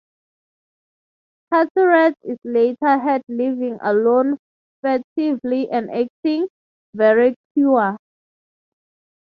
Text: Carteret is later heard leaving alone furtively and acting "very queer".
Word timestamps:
Carteret 1.53 2.15
is 2.23 2.39
later 2.43 2.97
heard 2.97 3.21
leaving 3.27 3.77
alone 3.83 4.39
furtively 4.81 5.69
and 5.69 5.91
acting 5.91 6.47
"very 6.95 7.35
queer". 7.53 7.97